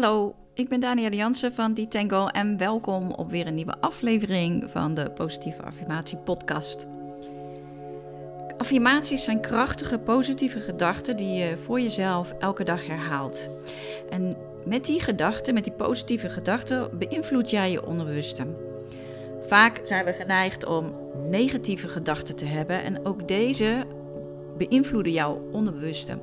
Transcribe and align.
Hallo, 0.00 0.34
ik 0.54 0.68
ben 0.68 0.80
Danielle 0.80 1.16
Jansen 1.16 1.52
van 1.52 1.74
Detangle 1.74 2.30
en 2.30 2.56
welkom 2.56 3.10
op 3.10 3.30
weer 3.30 3.46
een 3.46 3.54
nieuwe 3.54 3.80
aflevering 3.80 4.70
van 4.70 4.94
de 4.94 5.10
Positieve 5.10 5.62
Affirmatie 5.62 6.18
Podcast. 6.18 6.86
Affirmaties 8.58 9.24
zijn 9.24 9.40
krachtige, 9.40 9.98
positieve 9.98 10.60
gedachten 10.60 11.16
die 11.16 11.32
je 11.32 11.56
voor 11.56 11.80
jezelf 11.80 12.34
elke 12.38 12.64
dag 12.64 12.86
herhaalt. 12.86 13.48
En 14.10 14.36
met 14.64 14.86
die 14.86 15.00
gedachten, 15.00 15.54
met 15.54 15.64
die 15.64 15.72
positieve 15.72 16.30
gedachten, 16.30 16.98
beïnvloed 16.98 17.50
jij 17.50 17.70
je 17.70 17.86
onderbewuste. 17.86 18.46
Vaak 19.46 19.80
zijn 19.82 20.04
we 20.04 20.12
geneigd 20.12 20.66
om 20.66 20.92
negatieve 21.28 21.88
gedachten 21.88 22.36
te 22.36 22.44
hebben 22.44 22.82
en 22.82 23.06
ook 23.06 23.28
deze 23.28 23.86
beïnvloeden 24.58 25.12
jouw 25.12 25.48
onderbewuste. 25.52 26.18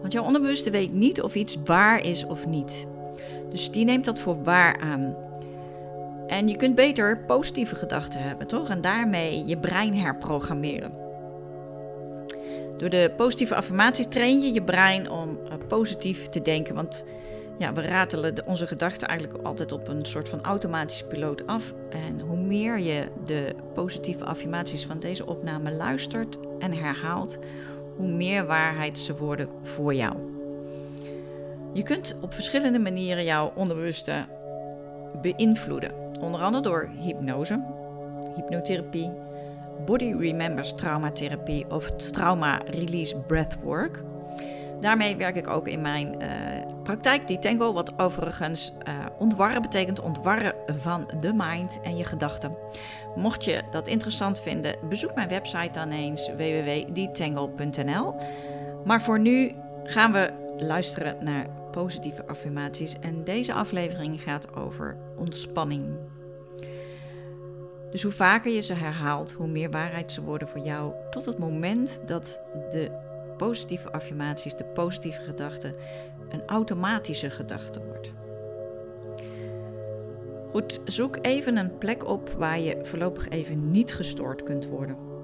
Want 0.00 0.12
jouw 0.12 0.24
onderbewuste 0.24 0.70
weet 0.70 0.92
niet 0.92 1.22
of 1.22 1.34
iets 1.34 1.56
waar 1.64 2.04
is 2.04 2.26
of 2.26 2.46
niet. 2.46 2.86
Dus 3.50 3.70
die 3.70 3.84
neemt 3.84 4.04
dat 4.04 4.18
voor 4.18 4.42
waar 4.42 4.80
aan. 4.80 5.16
En 6.26 6.48
je 6.48 6.56
kunt 6.56 6.74
beter 6.74 7.24
positieve 7.26 7.74
gedachten 7.74 8.20
hebben, 8.20 8.46
toch? 8.46 8.68
En 8.68 8.80
daarmee 8.80 9.46
je 9.46 9.56
brein 9.56 9.96
herprogrammeren. 9.96 10.92
Door 12.76 12.90
de 12.90 13.12
positieve 13.16 13.54
affirmaties 13.54 14.06
train 14.08 14.40
je 14.40 14.52
je 14.52 14.62
brein 14.62 15.10
om 15.10 15.38
eh, 15.44 15.52
positief 15.68 16.28
te 16.28 16.42
denken. 16.42 16.74
Want 16.74 17.04
ja, 17.58 17.72
we 17.72 17.80
ratelen 17.80 18.46
onze 18.46 18.66
gedachten 18.66 19.08
eigenlijk 19.08 19.44
altijd 19.44 19.72
op 19.72 19.88
een 19.88 20.06
soort 20.06 20.28
van 20.28 20.42
automatische 20.42 21.04
piloot 21.04 21.46
af. 21.46 21.74
En 21.90 22.20
hoe 22.20 22.38
meer 22.38 22.78
je 22.78 23.08
de 23.24 23.54
positieve 23.74 24.24
affirmaties 24.24 24.86
van 24.86 24.98
deze 24.98 25.26
opname 25.26 25.72
luistert 25.72 26.38
en 26.58 26.72
herhaalt, 26.72 27.38
hoe 27.96 28.08
meer 28.08 28.46
waarheid 28.46 28.98
ze 28.98 29.16
worden 29.16 29.48
voor 29.62 29.94
jou. 29.94 30.35
Je 31.76 31.82
kunt 31.82 32.14
op 32.20 32.34
verschillende 32.34 32.78
manieren 32.78 33.24
jouw 33.24 33.52
onderbewuste 33.54 34.12
beïnvloeden. 35.22 35.92
Onder 36.20 36.40
andere 36.40 36.62
door 36.62 36.90
hypnose, 36.98 37.64
hypnotherapie, 38.34 39.12
body 39.86 40.14
remembers 40.18 40.74
traumatherapie 40.74 41.70
of 41.70 41.90
trauma 41.90 42.60
release 42.66 43.20
breathwork. 43.20 44.02
Daarmee 44.80 45.16
werk 45.16 45.36
ik 45.36 45.48
ook 45.48 45.68
in 45.68 45.80
mijn 45.80 46.22
uh, 46.22 46.28
praktijk, 46.82 47.26
die 47.26 47.38
Tango, 47.38 47.72
wat 47.72 47.98
overigens 47.98 48.72
uh, 48.88 48.94
ontwarren 49.18 49.62
betekent 49.62 50.00
ontwarren 50.00 50.54
van 50.78 51.10
de 51.20 51.32
mind 51.32 51.80
en 51.82 51.96
je 51.96 52.04
gedachten. 52.04 52.56
Mocht 53.14 53.44
je 53.44 53.62
dat 53.70 53.88
interessant 53.88 54.40
vinden, 54.40 54.76
bezoek 54.88 55.14
mijn 55.14 55.28
website 55.28 55.70
dan 55.72 55.90
eens 55.90 56.30
www.detangle.nl. 56.36 58.14
Maar 58.84 59.02
voor 59.02 59.20
nu 59.20 59.52
gaan 59.84 60.12
we 60.12 60.32
luisteren 60.58 61.16
naar 61.20 61.46
positieve 61.82 62.26
affirmaties 62.26 62.98
en 63.00 63.24
deze 63.24 63.52
aflevering 63.52 64.22
gaat 64.22 64.54
over 64.54 64.98
ontspanning. 65.16 65.84
Dus 67.90 68.02
hoe 68.02 68.12
vaker 68.12 68.52
je 68.52 68.60
ze 68.60 68.74
herhaalt, 68.74 69.32
hoe 69.32 69.46
meer 69.46 69.70
waarheid 69.70 70.12
ze 70.12 70.22
worden 70.22 70.48
voor 70.48 70.60
jou, 70.60 70.92
tot 71.10 71.26
het 71.26 71.38
moment 71.38 72.00
dat 72.06 72.40
de 72.70 72.90
positieve 73.36 73.92
affirmaties, 73.92 74.54
de 74.54 74.64
positieve 74.64 75.20
gedachte, 75.20 75.74
een 76.28 76.46
automatische 76.46 77.30
gedachte 77.30 77.84
wordt. 77.84 78.12
Goed, 80.50 80.80
zoek 80.84 81.18
even 81.20 81.56
een 81.56 81.78
plek 81.78 82.06
op 82.06 82.30
waar 82.30 82.60
je 82.60 82.78
voorlopig 82.82 83.28
even 83.28 83.70
niet 83.70 83.94
gestoord 83.94 84.42
kunt 84.42 84.66
worden. 84.66 85.15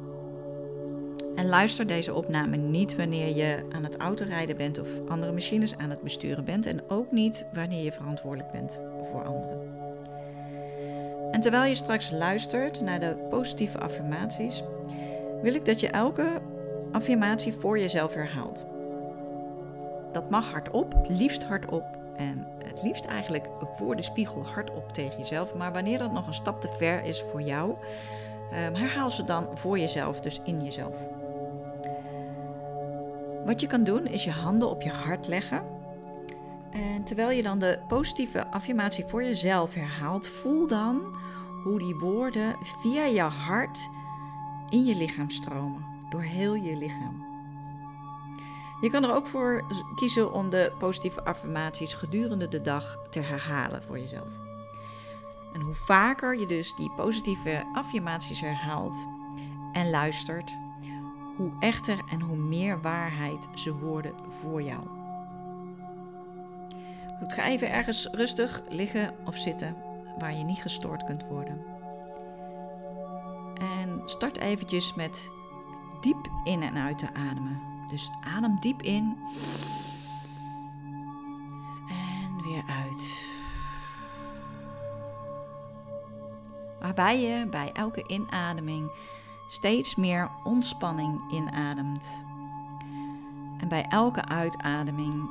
En 1.34 1.48
luister 1.48 1.86
deze 1.86 2.14
opname 2.14 2.56
niet 2.56 2.97
wanneer 2.97 3.36
je 3.36 3.64
aan 3.72 3.84
het 3.84 3.97
autorijden 3.97 4.56
bent 4.56 4.78
of 4.78 4.88
andere 5.08 5.33
machines 5.33 5.77
aan 5.77 5.91
het 5.91 6.02
besturen 6.02 6.44
bent 6.44 6.66
en 6.66 6.80
ook 6.89 7.11
niet 7.11 7.44
wanneer 7.52 7.84
je 7.84 7.92
verantwoordelijk 7.92 8.52
bent 8.52 8.80
voor 9.11 9.24
anderen. 9.24 9.61
En 11.30 11.41
terwijl 11.41 11.64
je 11.64 11.74
straks 11.74 12.11
luistert 12.11 12.80
naar 12.80 13.00
de 13.00 13.27
positieve 13.30 13.78
affirmaties, 13.78 14.62
wil 15.42 15.55
ik 15.55 15.64
dat 15.64 15.80
je 15.80 15.89
elke 15.89 16.40
affirmatie 16.92 17.52
voor 17.52 17.79
jezelf 17.79 18.14
herhaalt. 18.14 18.67
Dat 20.12 20.30
mag 20.30 20.51
hardop, 20.51 20.92
het 20.92 21.08
liefst 21.08 21.45
hardop 21.45 21.85
en 22.17 22.46
het 22.64 22.83
liefst 22.83 23.05
eigenlijk 23.05 23.48
voor 23.61 23.96
de 23.96 24.02
spiegel 24.02 24.45
hardop 24.45 24.92
tegen 24.92 25.18
jezelf. 25.18 25.55
Maar 25.55 25.73
wanneer 25.73 25.98
dat 25.98 26.12
nog 26.12 26.27
een 26.27 26.35
stap 26.35 26.61
te 26.61 26.68
ver 26.79 27.05
is 27.05 27.23
voor 27.23 27.42
jou, 27.42 27.74
ehm, 28.51 28.74
herhaal 28.74 29.11
ze 29.11 29.24
dan 29.24 29.48
voor 29.55 29.79
jezelf, 29.79 30.20
dus 30.20 30.40
in 30.45 30.64
jezelf. 30.64 30.96
Wat 33.45 33.61
je 33.61 33.67
kan 33.67 33.85
doen 33.85 34.07
is 34.07 34.25
je 34.25 34.30
handen 34.30 34.70
op 34.70 34.83
je 34.83 34.91
hart 34.91 35.29
leggen. 35.29 35.63
En 36.70 37.05
terwijl 37.05 37.30
je 37.30 37.42
dan 37.42 37.58
de 37.58 37.79
positieve 37.89 38.47
affirmatie 38.47 39.05
voor 39.05 39.23
jezelf 39.23 39.75
herhaalt, 39.75 40.29
voel 40.29 40.67
dan 40.67 41.17
hoe 41.64 41.79
die 41.79 41.97
woorden 41.97 42.57
via 42.83 43.05
je 43.05 43.20
hart 43.20 43.89
in 44.69 44.85
je 44.85 44.97
lichaam 44.97 45.30
stromen 45.30 45.85
door 46.11 46.23
heel 46.23 46.55
je 46.55 46.77
lichaam. 46.77 47.25
Je 48.80 48.91
kan 48.91 49.05
er 49.05 49.14
ook 49.14 49.27
voor 49.27 49.64
kiezen 49.95 50.33
om 50.33 50.51
de 50.51 50.73
positieve 50.79 51.24
affirmaties 51.24 51.95
gedurende 51.95 52.48
de 52.48 52.61
dag 52.61 52.98
te 53.11 53.20
herhalen 53.20 53.83
voor 53.83 53.98
jezelf. 53.98 54.29
En 55.53 55.61
hoe 55.61 55.74
vaker 55.74 56.39
je 56.39 56.47
dus 56.47 56.74
die 56.74 56.91
positieve 56.91 57.64
affirmaties 57.73 58.41
herhaalt 58.41 59.09
en 59.73 59.91
luistert, 59.91 60.57
hoe 61.36 61.52
echter 61.60 61.98
en 62.10 62.20
hoe 62.20 62.36
meer 62.36 62.80
waarheid 62.80 63.48
ze 63.54 63.74
worden 63.74 64.14
voor 64.28 64.62
jou. 64.62 64.80
Ga 67.26 67.44
even 67.44 67.70
ergens 67.70 68.08
rustig 68.12 68.62
liggen 68.68 69.14
of 69.26 69.36
zitten 69.36 69.76
waar 70.18 70.34
je 70.34 70.44
niet 70.44 70.58
gestoord 70.58 71.04
kunt 71.04 71.24
worden. 71.28 71.64
En 73.54 74.02
start 74.04 74.38
eventjes 74.38 74.94
met 74.94 75.30
diep 76.00 76.30
in 76.44 76.62
en 76.62 76.76
uit 76.76 76.98
te 76.98 77.14
ademen. 77.14 77.60
Dus 77.90 78.10
adem 78.24 78.60
diep 78.60 78.82
in. 78.82 79.18
En 81.88 82.42
weer 82.42 82.62
uit. 82.66 83.30
Waarbij 86.80 87.20
je 87.20 87.46
bij 87.46 87.70
elke 87.72 88.04
inademing 88.06 88.90
steeds 89.52 89.95
meer 89.95 90.30
ontspanning 90.45 91.20
inademt. 91.30 92.24
En 93.58 93.68
bij 93.68 93.86
elke 93.89 94.24
uitademing 94.24 95.30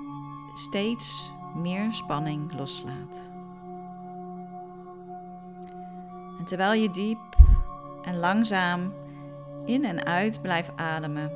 steeds 0.53 1.31
meer 1.55 1.93
spanning 1.93 2.53
loslaat. 2.53 3.31
En 6.39 6.45
terwijl 6.45 6.81
je 6.81 6.89
diep 6.89 7.19
en 8.01 8.17
langzaam 8.17 8.93
in 9.65 9.85
en 9.85 10.05
uit 10.05 10.41
blijf 10.41 10.71
ademen. 10.75 11.31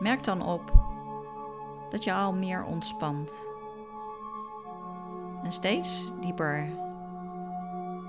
Merk 0.00 0.24
dan 0.24 0.42
op 0.42 0.72
dat 1.90 2.04
je 2.04 2.12
al 2.12 2.32
meer 2.32 2.64
ontspant. 2.64 3.48
En 5.42 5.52
steeds 5.52 6.12
dieper 6.20 6.68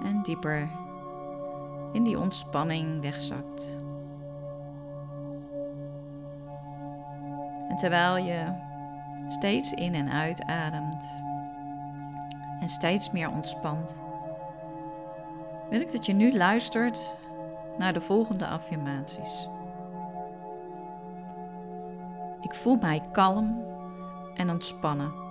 en 0.04 0.22
dieper 0.22 0.81
in 1.92 2.04
die 2.04 2.20
ontspanning 2.20 3.02
wegzakt. 3.02 3.80
En 7.70 7.78
terwijl 7.78 8.18
je 8.18 8.54
steeds 9.28 9.74
in 9.74 9.96
en 9.96 10.12
uit 10.12 10.44
ademt 10.44 11.06
en 12.60 12.70
steeds 12.70 13.12
meer 13.12 13.32
ontspant, 13.32 14.04
wil 15.70 15.82
ik 15.82 15.92
dat 15.92 16.06
je 16.06 16.14
nu 16.14 16.38
luistert 16.38 17.16
naar 17.78 17.94
de 17.94 18.02
volgende 18.02 18.48
affirmaties. 18.48 19.48
Ik 22.42 22.54
voel 22.54 22.78
mij 22.82 23.02
kalm 23.12 23.64
en 24.36 24.50
ontspannen. 24.50 25.31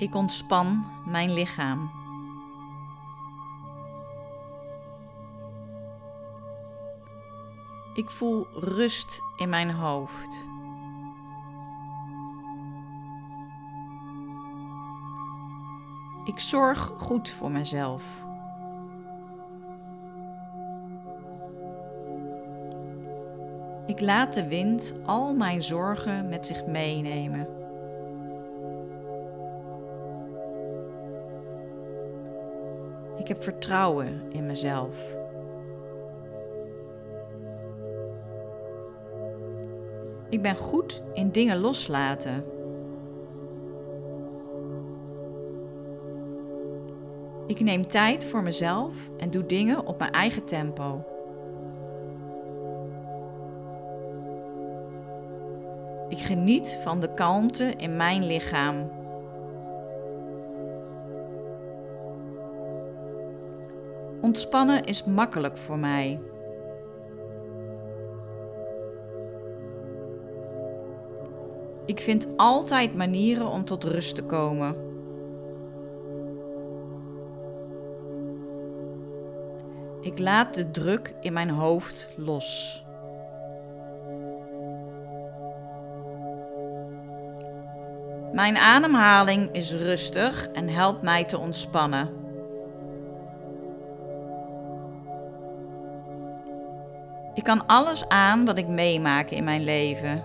Ik 0.00 0.14
ontspan 0.14 0.86
mijn 1.04 1.32
lichaam. 1.32 1.90
Ik 7.94 8.10
voel 8.10 8.46
rust 8.52 9.20
in 9.36 9.48
mijn 9.48 9.70
hoofd. 9.70 10.48
Ik 16.24 16.40
zorg 16.40 16.92
goed 16.98 17.30
voor 17.30 17.50
mezelf. 17.50 18.02
Ik 23.86 24.00
laat 24.00 24.34
de 24.34 24.48
wind 24.48 24.94
al 25.06 25.34
mijn 25.34 25.62
zorgen 25.62 26.28
met 26.28 26.46
zich 26.46 26.66
meenemen. 26.66 27.59
Heb 33.30 33.42
vertrouwen 33.42 34.22
in 34.28 34.46
mezelf. 34.46 34.96
Ik 40.28 40.42
ben 40.42 40.56
goed 40.56 41.02
in 41.12 41.30
dingen 41.30 41.58
loslaten. 41.58 42.44
Ik 47.46 47.60
neem 47.60 47.86
tijd 47.86 48.24
voor 48.24 48.42
mezelf 48.42 48.94
en 49.16 49.30
doe 49.30 49.46
dingen 49.46 49.86
op 49.86 49.98
mijn 49.98 50.12
eigen 50.12 50.44
tempo. 50.44 51.04
Ik 56.08 56.18
geniet 56.18 56.78
van 56.82 57.00
de 57.00 57.14
kalmte 57.14 57.74
in 57.76 57.96
mijn 57.96 58.26
lichaam. 58.26 58.99
Ontspannen 64.30 64.84
is 64.84 65.04
makkelijk 65.04 65.56
voor 65.56 65.78
mij. 65.78 66.20
Ik 71.86 72.00
vind 72.00 72.28
altijd 72.36 72.94
manieren 72.94 73.46
om 73.46 73.64
tot 73.64 73.84
rust 73.84 74.14
te 74.14 74.22
komen. 74.22 74.76
Ik 80.00 80.18
laat 80.18 80.54
de 80.54 80.70
druk 80.70 81.14
in 81.20 81.32
mijn 81.32 81.50
hoofd 81.50 82.08
los. 82.16 82.82
Mijn 88.32 88.56
ademhaling 88.56 89.50
is 89.52 89.72
rustig 89.72 90.48
en 90.48 90.68
helpt 90.68 91.02
mij 91.02 91.24
te 91.24 91.38
ontspannen. 91.38 92.19
Ik 97.40 97.46
kan 97.46 97.66
alles 97.66 98.08
aan 98.08 98.44
wat 98.44 98.58
ik 98.58 98.68
meemaak 98.68 99.30
in 99.30 99.44
mijn 99.44 99.64
leven. 99.64 100.24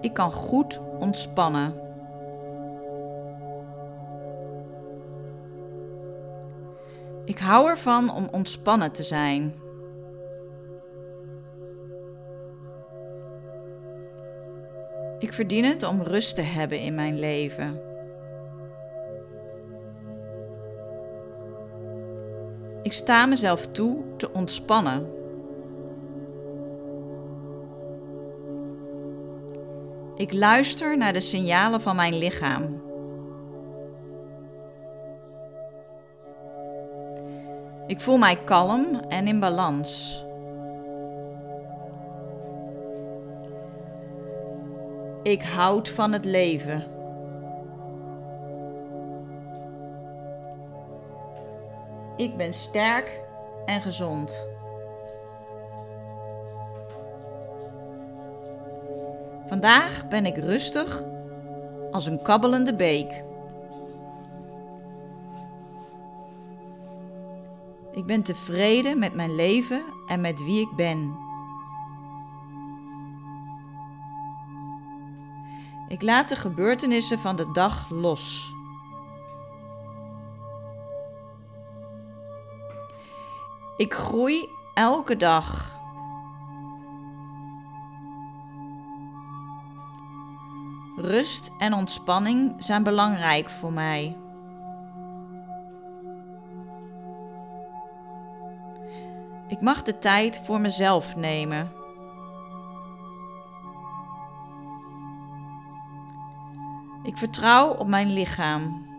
Ik 0.00 0.12
kan 0.12 0.32
goed 0.32 0.80
ontspannen. 0.98 1.74
Ik 7.24 7.38
hou 7.38 7.68
ervan 7.68 8.14
om 8.14 8.28
ontspannen 8.30 8.92
te 8.92 9.02
zijn. 9.02 9.54
Ik 15.18 15.32
verdien 15.32 15.64
het 15.64 15.82
om 15.82 16.02
rust 16.02 16.34
te 16.34 16.42
hebben 16.42 16.80
in 16.80 16.94
mijn 16.94 17.18
leven. 17.18 17.93
Ik 22.84 22.92
sta 22.92 23.26
mezelf 23.26 23.66
toe 23.66 24.02
te 24.16 24.32
ontspannen. 24.32 25.10
Ik 30.16 30.32
luister 30.32 30.96
naar 30.96 31.12
de 31.12 31.20
signalen 31.20 31.80
van 31.80 31.96
mijn 31.96 32.18
lichaam. 32.18 32.82
Ik 37.86 38.00
voel 38.00 38.18
mij 38.18 38.36
kalm 38.44 39.00
en 39.08 39.28
in 39.28 39.40
balans. 39.40 40.22
Ik 45.22 45.42
houd 45.42 45.88
van 45.88 46.12
het 46.12 46.24
leven. 46.24 46.93
Ik 52.16 52.36
ben 52.36 52.52
sterk 52.52 53.22
en 53.64 53.82
gezond. 53.82 54.48
Vandaag 59.46 60.08
ben 60.08 60.26
ik 60.26 60.36
rustig 60.36 61.02
als 61.90 62.06
een 62.06 62.22
kabbelende 62.22 62.74
beek. 62.74 63.24
Ik 67.92 68.06
ben 68.06 68.22
tevreden 68.22 68.98
met 68.98 69.14
mijn 69.14 69.34
leven 69.34 69.84
en 70.06 70.20
met 70.20 70.44
wie 70.44 70.60
ik 70.60 70.76
ben. 70.76 71.16
Ik 75.88 76.02
laat 76.02 76.28
de 76.28 76.36
gebeurtenissen 76.36 77.18
van 77.18 77.36
de 77.36 77.52
dag 77.52 77.90
los. 77.90 78.53
Ik 83.76 83.94
groei 83.94 84.48
elke 84.74 85.16
dag. 85.16 85.78
Rust 90.96 91.50
en 91.58 91.72
ontspanning 91.72 92.54
zijn 92.58 92.82
belangrijk 92.82 93.48
voor 93.48 93.72
mij. 93.72 94.16
Ik 99.48 99.60
mag 99.60 99.82
de 99.82 99.98
tijd 99.98 100.40
voor 100.44 100.60
mezelf 100.60 101.16
nemen. 101.16 101.72
Ik 107.02 107.16
vertrouw 107.16 107.68
op 107.68 107.86
mijn 107.86 108.12
lichaam. 108.12 108.93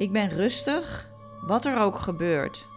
Ik 0.00 0.12
ben 0.12 0.28
rustig, 0.28 1.10
wat 1.40 1.64
er 1.64 1.78
ook 1.78 1.98
gebeurt. 1.98 2.68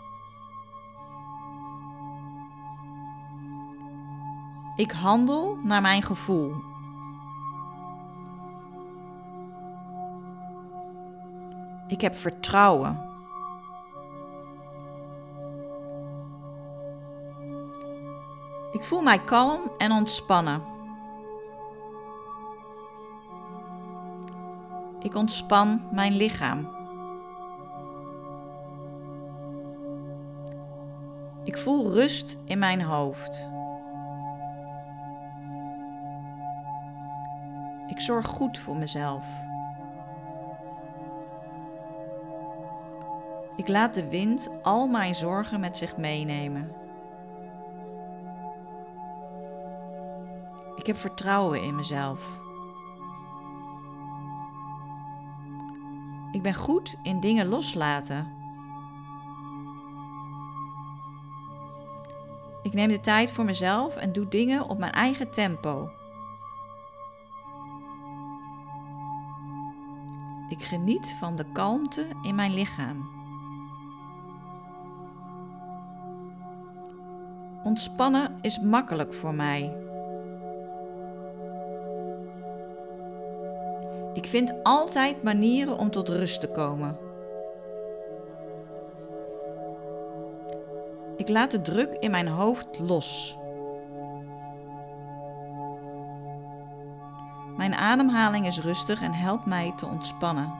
Ik 4.76 4.92
handel 4.92 5.58
naar 5.64 5.82
mijn 5.82 6.02
gevoel. 6.02 6.54
Ik 11.88 12.02
heb 12.02 12.16
vertrouwen. 12.16 13.10
Ik 18.72 18.84
voel 18.84 19.02
mij 19.02 19.20
kalm 19.20 19.72
en 19.78 19.92
ontspannen. 19.92 20.64
Ik 25.00 25.16
ontspan 25.16 25.82
mijn 25.92 26.16
lichaam. 26.16 26.83
Voel 31.64 31.92
rust 31.92 32.38
in 32.46 32.60
mijn 32.60 32.82
hoofd. 32.82 33.50
Ik 37.88 38.00
zorg 38.00 38.26
goed 38.26 38.58
voor 38.58 38.76
mezelf. 38.76 39.26
Ik 43.56 43.68
laat 43.68 43.94
de 43.94 44.10
wind 44.10 44.50
al 44.62 44.88
mijn 44.88 45.16
zorgen 45.16 45.60
met 45.60 45.78
zich 45.78 45.98
meenemen. 45.98 46.72
Ik 50.76 50.86
heb 50.86 50.98
vertrouwen 50.98 51.64
in 51.64 51.76
mezelf. 51.76 52.40
Ik 56.32 56.42
ben 56.42 56.54
goed 56.54 56.96
in 57.04 57.20
dingen 57.20 57.48
loslaten. 57.48 58.43
Ik 62.74 62.80
neem 62.80 62.90
de 62.90 63.00
tijd 63.00 63.32
voor 63.32 63.46
mezelf 63.46 63.96
en 63.96 64.14
doe 64.14 64.28
dingen 64.28 64.70
op 64.70 64.78
mijn 64.78 64.92
eigen 64.92 65.32
tempo. 65.32 65.90
Ik 70.50 70.64
geniet 70.64 71.16
van 71.20 71.36
de 71.36 71.46
kalmte 71.52 72.08
in 72.22 72.36
mijn 72.36 72.54
lichaam. 72.54 73.10
Ontspannen 77.64 78.38
is 78.42 78.60
makkelijk 78.60 79.14
voor 79.14 79.36
mij. 79.36 79.78
Ik 84.14 84.26
vind 84.26 84.64
altijd 84.64 85.24
manieren 85.24 85.78
om 85.78 85.92
tot 85.92 86.10
rust 86.10 86.40
te 86.40 86.48
komen. 86.48 87.03
Ik 91.16 91.30
laat 91.30 91.52
de 91.52 91.62
druk 91.62 91.94
in 91.94 92.12
mijn 92.12 92.28
hoofd 92.28 92.80
los. 92.80 93.38
Mijn 97.58 97.74
ademhaling 97.74 98.48
is 98.48 98.60
rustig 98.62 99.02
en 99.02 99.14
helpt 99.14 99.46
mij 99.46 99.74
te 99.76 99.86
ontspannen. 99.86 100.54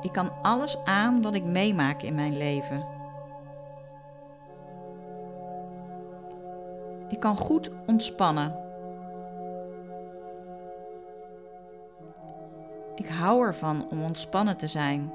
Ik 0.00 0.12
kan 0.12 0.30
alles 0.42 0.84
aan 0.84 1.22
wat 1.22 1.34
ik 1.34 1.44
meemaak 1.44 2.02
in 2.02 2.14
mijn 2.14 2.36
leven. 2.36 2.86
Ik 7.08 7.20
kan 7.20 7.36
goed 7.36 7.70
ontspannen. 7.86 8.54
Ik 12.94 13.08
hou 13.08 13.46
ervan 13.46 13.86
om 13.90 14.02
ontspannen 14.02 14.56
te 14.56 14.66
zijn. 14.66 15.12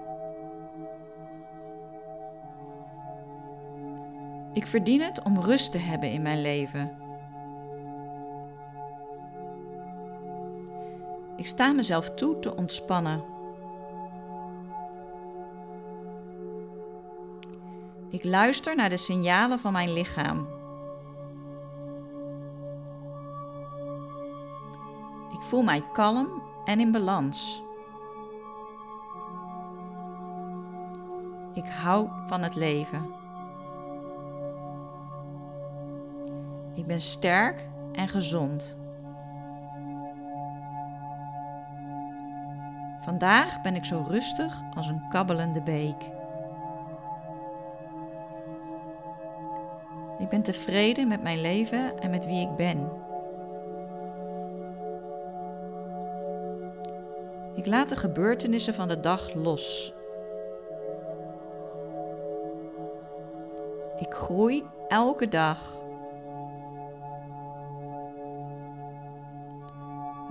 Ik 4.53 4.67
verdien 4.67 5.01
het 5.01 5.23
om 5.23 5.39
rust 5.39 5.71
te 5.71 5.77
hebben 5.77 6.11
in 6.11 6.21
mijn 6.21 6.41
leven. 6.41 6.97
Ik 11.35 11.47
sta 11.47 11.71
mezelf 11.71 12.13
toe 12.13 12.39
te 12.39 12.55
ontspannen. 12.55 13.23
Ik 18.09 18.23
luister 18.23 18.75
naar 18.75 18.89
de 18.89 18.97
signalen 18.97 19.59
van 19.59 19.71
mijn 19.71 19.93
lichaam. 19.93 20.47
Ik 25.31 25.39
voel 25.39 25.63
mij 25.63 25.83
kalm 25.93 26.41
en 26.65 26.79
in 26.79 26.91
balans. 26.91 27.63
Ik 31.53 31.65
hou 31.65 32.09
van 32.27 32.41
het 32.41 32.55
leven. 32.55 33.22
Ik 36.73 36.85
ben 36.85 37.01
sterk 37.01 37.67
en 37.91 38.07
gezond. 38.07 38.77
Vandaag 43.01 43.61
ben 43.61 43.75
ik 43.75 43.85
zo 43.85 44.05
rustig 44.07 44.61
als 44.75 44.87
een 44.87 45.07
kabbelende 45.09 45.61
beek. 45.61 46.01
Ik 50.19 50.29
ben 50.29 50.41
tevreden 50.41 51.07
met 51.07 51.23
mijn 51.23 51.41
leven 51.41 51.99
en 51.99 52.09
met 52.09 52.25
wie 52.25 52.49
ik 52.49 52.55
ben. 52.55 52.89
Ik 57.55 57.65
laat 57.65 57.89
de 57.89 57.95
gebeurtenissen 57.95 58.73
van 58.73 58.87
de 58.87 58.99
dag 58.99 59.33
los. 59.33 59.93
Ik 63.97 64.13
groei 64.13 64.63
elke 64.87 65.27
dag. 65.27 65.82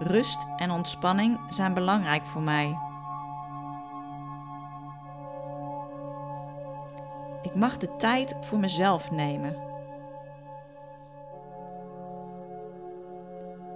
Rust 0.03 0.47
en 0.57 0.71
ontspanning 0.71 1.41
zijn 1.49 1.75
belangrijk 1.75 2.27
voor 2.27 2.43
mij. 2.43 2.79
Ik 7.43 7.55
mag 7.55 7.77
de 7.77 7.97
tijd 7.97 8.37
voor 8.41 8.59
mezelf 8.59 9.11
nemen. 9.11 9.57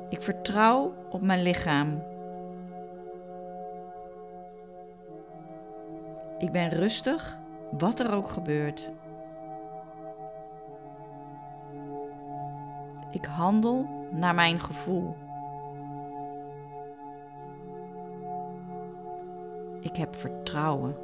Ik 0.08 0.22
vertrouw 0.22 0.92
op 1.10 1.22
mijn 1.22 1.42
lichaam. 1.42 2.02
Ik 6.38 6.52
ben 6.52 6.68
rustig, 6.68 7.38
wat 7.70 8.00
er 8.00 8.14
ook 8.14 8.28
gebeurt. 8.28 8.92
Ik 13.10 13.24
handel 13.24 13.88
naar 14.10 14.34
mijn 14.34 14.60
gevoel. 14.60 15.25
Ik 19.96 20.02
heb 20.02 20.16
vertrouwen. 20.16 20.96